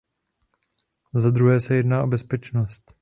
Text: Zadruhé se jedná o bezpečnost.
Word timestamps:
Zadruhé 1.13 1.59
se 1.59 1.75
jedná 1.75 2.03
o 2.03 2.07
bezpečnost. 2.07 2.93